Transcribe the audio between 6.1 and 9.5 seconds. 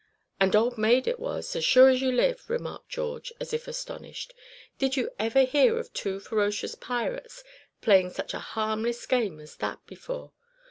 ferocious pirates playing such a harmless game